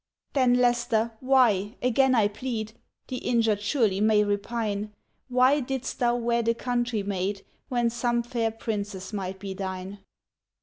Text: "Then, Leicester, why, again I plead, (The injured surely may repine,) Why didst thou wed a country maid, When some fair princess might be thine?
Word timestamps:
"Then, 0.33 0.55
Leicester, 0.55 1.11
why, 1.19 1.75
again 1.83 2.15
I 2.15 2.27
plead, 2.27 2.73
(The 3.07 3.17
injured 3.17 3.61
surely 3.61 4.01
may 4.01 4.23
repine,) 4.23 4.93
Why 5.27 5.59
didst 5.59 5.99
thou 5.99 6.15
wed 6.15 6.47
a 6.47 6.55
country 6.55 7.03
maid, 7.03 7.45
When 7.69 7.91
some 7.91 8.23
fair 8.23 8.49
princess 8.49 9.13
might 9.13 9.37
be 9.37 9.53
thine? 9.53 9.99